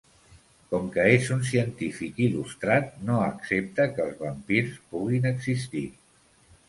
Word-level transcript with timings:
Com 0.69 0.85
que 0.95 1.03
és 1.17 1.27
un 1.35 1.43
científic 1.49 2.17
il·lustrat, 2.27 2.89
no 3.11 3.19
accepta 3.27 3.87
que 3.93 4.03
els 4.09 4.19
vampirs 4.25 4.81
puguin 4.95 5.29
existir. 5.33 5.85